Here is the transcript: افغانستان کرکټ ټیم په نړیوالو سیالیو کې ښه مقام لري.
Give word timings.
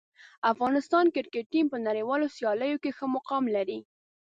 افغانستان 0.51 1.05
کرکټ 1.15 1.45
ټیم 1.53 1.65
په 1.73 1.77
نړیوالو 1.87 2.27
سیالیو 2.37 2.81
کې 2.83 2.91
ښه 2.97 3.05
مقام 3.15 3.43
لري. 3.55 3.79